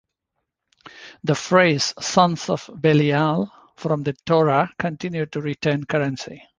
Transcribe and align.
The 1.23 1.35
phrase 1.35 1.93
"sons 1.99 2.49
of 2.49 2.67
Belial" 2.73 3.51
from 3.75 4.01
the 4.01 4.13
Torah 4.25 4.71
continued 4.79 5.31
to 5.33 5.41
retain 5.41 5.83
currency. 5.83 6.41